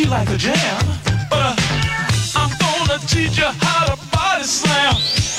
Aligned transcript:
she 0.00 0.06
like 0.06 0.30
a 0.30 0.36
jam. 0.36 0.80
But 1.28 1.38
uh, 1.40 1.56
I'm 2.36 2.50
gonna 2.58 2.98
teach 3.06 3.36
you 3.38 3.50
how 3.60 3.84
to 3.86 3.96
body 4.10 4.44
slam. 4.44 5.29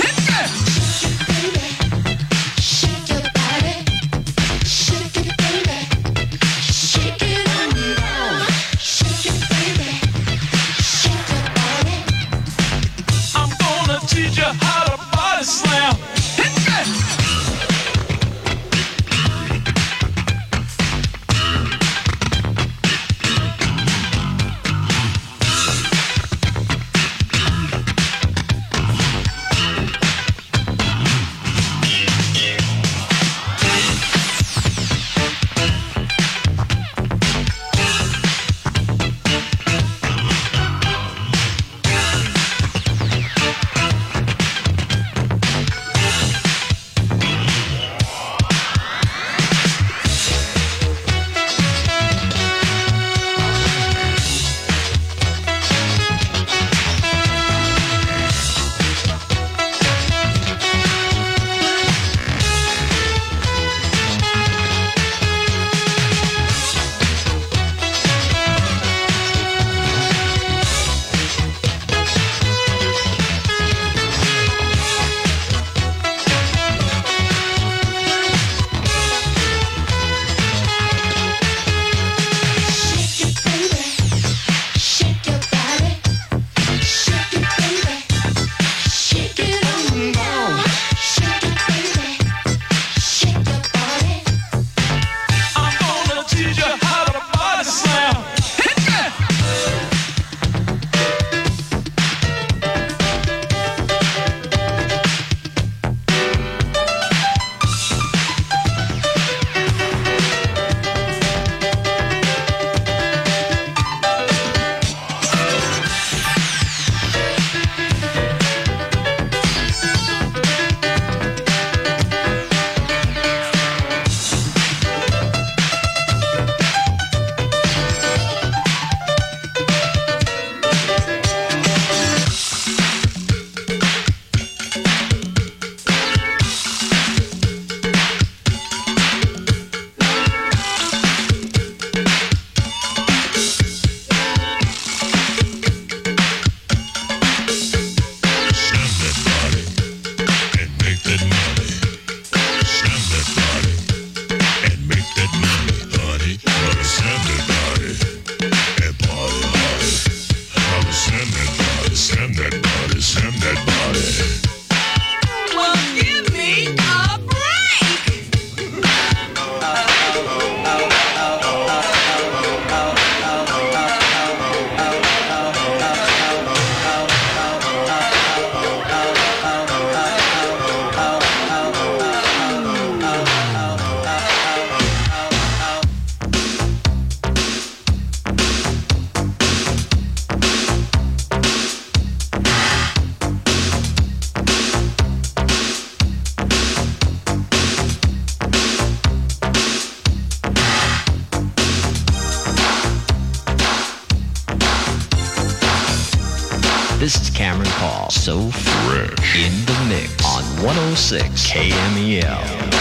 Paul. 207.91 208.09
So 208.09 208.49
fresh. 208.51 209.45
In 209.45 209.65
the 209.65 209.85
mix 209.89 210.23
on 210.25 210.43
106 210.63 211.51
KMEL. 211.51 212.80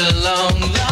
For 0.00 0.89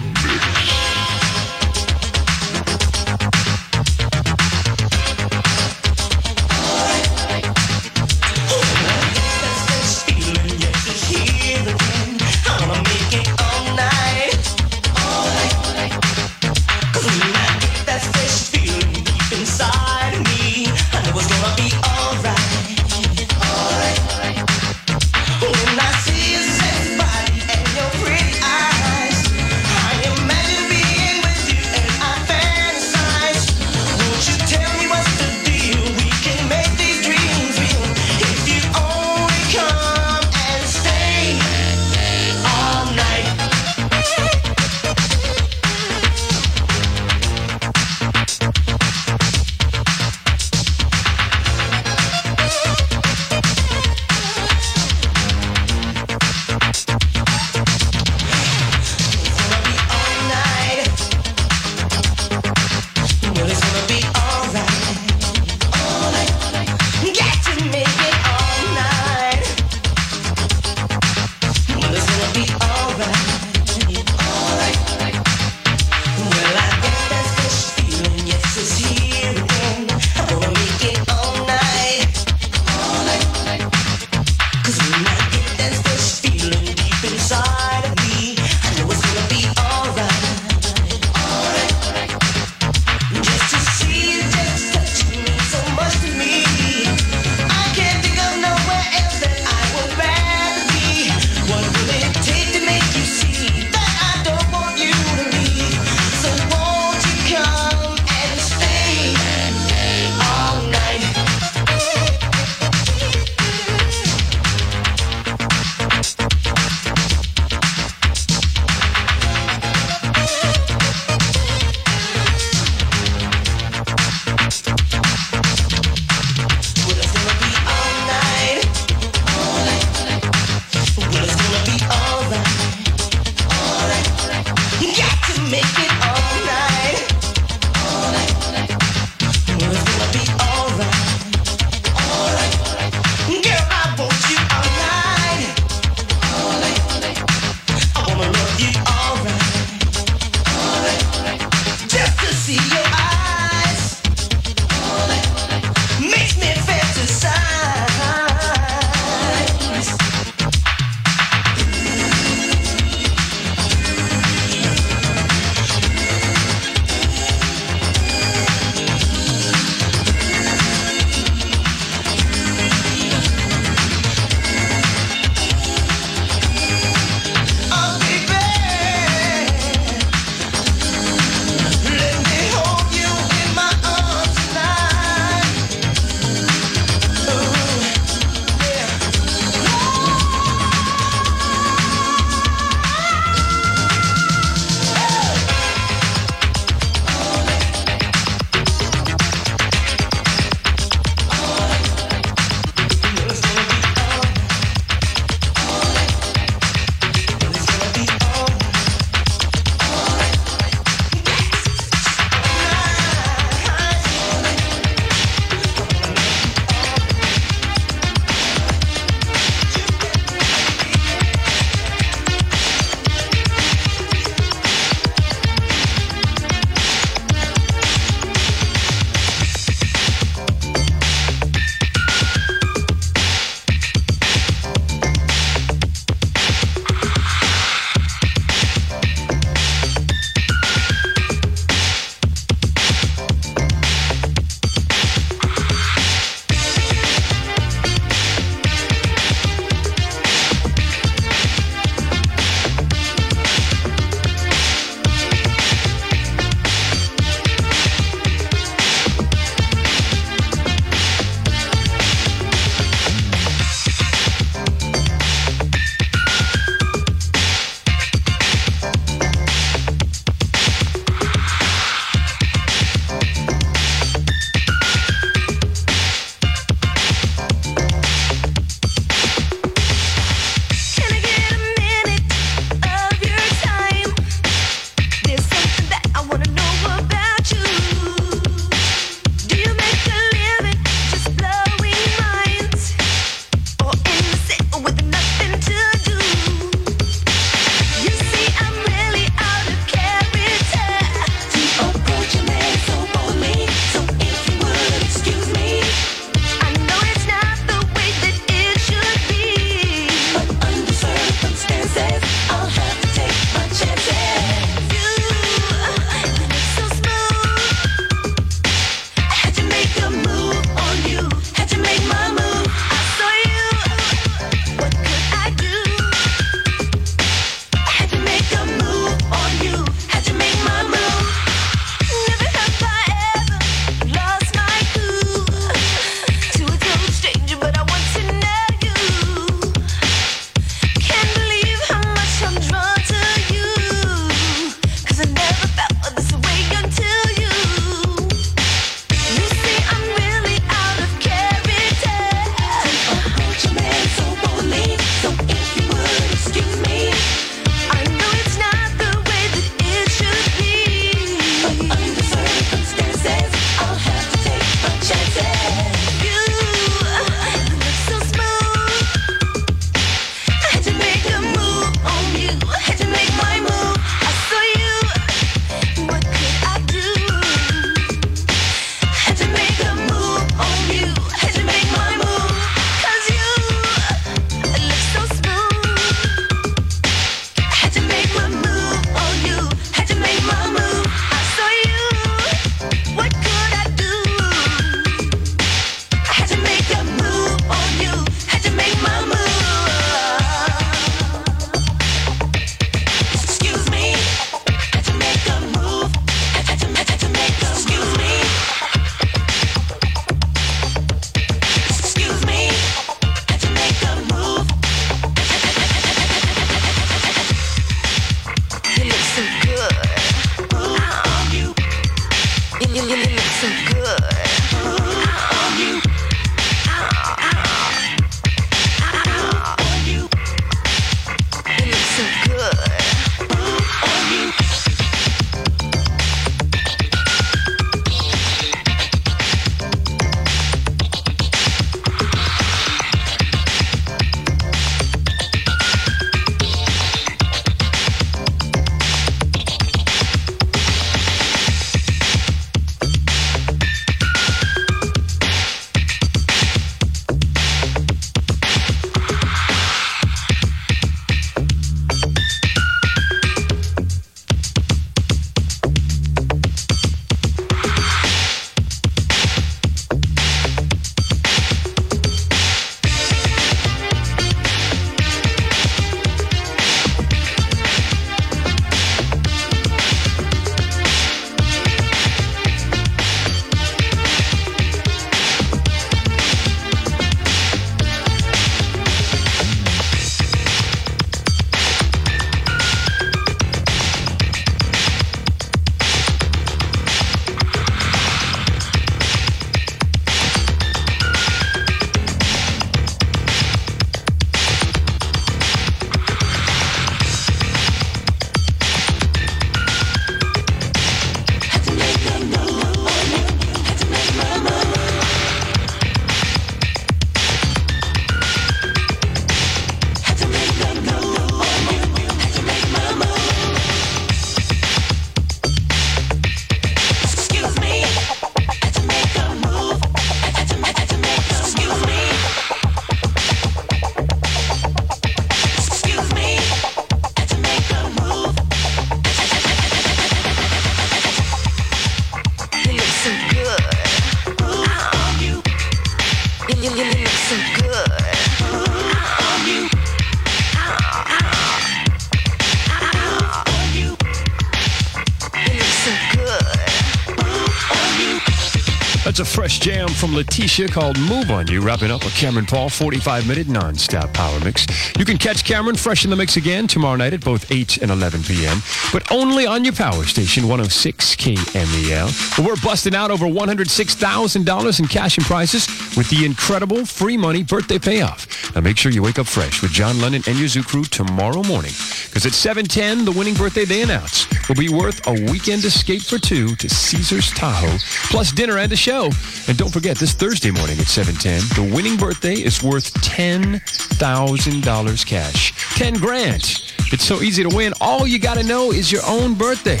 from 560.24 560.34
Letitia 560.34 560.88
called 560.88 561.18
Move 561.18 561.50
On 561.50 561.66
You, 561.66 561.82
wrapping 561.82 562.10
up 562.10 562.24
a 562.24 562.30
Cameron 562.30 562.64
Paul 562.64 562.88
45 562.88 563.46
minute 563.46 563.68
non-stop 563.68 564.32
power 564.32 564.58
mix. 564.60 564.86
You 565.18 565.24
can 565.26 565.36
catch 565.36 565.64
Cameron 565.64 565.96
fresh 565.96 566.24
in 566.24 566.30
the 566.30 566.36
mix 566.36 566.56
again 566.56 566.86
tomorrow 566.86 567.16
night 567.16 567.34
at 567.34 567.44
both 567.44 567.70
8 567.70 567.98
and 567.98 568.10
11 568.10 568.42
p.m., 568.44 568.78
but 569.12 569.30
only 569.30 569.66
on 569.66 569.84
your 569.84 569.92
power 569.92 570.24
station 570.24 570.62
106 570.62 571.36
KMEL. 571.36 572.64
We're 572.64 572.76
busting 572.76 573.14
out 573.14 573.30
over 573.30 573.44
$106,000 573.44 575.00
in 575.00 575.06
cash 575.08 575.36
and 575.36 575.46
prizes 575.46 575.86
with 576.16 576.30
the 576.30 576.46
incredible 576.46 577.04
free 577.04 577.36
money 577.36 577.62
birthday 577.62 577.98
payoff. 577.98 578.74
Now 578.74 578.80
make 578.80 578.96
sure 578.96 579.12
you 579.12 579.22
wake 579.22 579.38
up 579.38 579.46
fresh 579.46 579.82
with 579.82 579.90
John 579.90 580.20
London 580.22 580.42
and 580.46 580.58
your 580.58 580.68
zoo 580.68 580.82
crew 580.82 581.04
tomorrow 581.04 581.62
morning 581.62 581.92
because 582.34 582.46
at 582.46 582.52
710, 582.52 583.24
the 583.24 583.30
winning 583.30 583.54
birthday 583.54 583.84
they 583.84 584.02
announce 584.02 584.48
will 584.68 584.74
be 584.74 584.88
worth 584.88 585.24
a 585.28 585.32
weekend 585.52 585.84
escape 585.84 586.22
for 586.22 586.38
two 586.38 586.74
to 586.76 586.88
Caesar's 586.88 587.50
Tahoe, 587.52 587.96
plus 588.30 588.50
dinner 588.50 588.78
and 588.78 588.90
a 588.90 588.96
show. 588.96 589.30
And 589.68 589.78
don't 589.78 589.92
forget, 589.92 590.13
this 590.18 590.32
Thursday 590.32 590.70
morning 590.70 590.98
at 590.98 591.06
710, 591.06 591.86
the 591.86 591.94
winning 591.94 592.16
birthday 592.16 592.54
is 592.54 592.82
worth 592.82 593.12
$10,000 593.22 595.26
cash. 595.26 595.72
10 595.96 596.14
grand. 596.14 596.80
It's 597.12 597.24
so 597.24 597.42
easy 597.42 597.62
to 597.62 597.68
win. 597.74 597.92
All 598.00 598.26
you 598.26 598.38
got 598.38 598.56
to 598.58 598.64
know 598.64 598.92
is 598.92 599.12
your 599.12 599.22
own 599.26 599.54
birthday. 599.54 600.00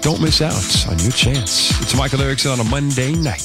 Don't 0.00 0.20
miss 0.20 0.42
out 0.42 0.90
on 0.90 0.98
your 1.00 1.12
chance. 1.12 1.70
It's 1.80 1.96
Michael 1.96 2.20
Erickson 2.22 2.52
on 2.52 2.60
a 2.60 2.64
Monday 2.64 3.12
night. 3.12 3.42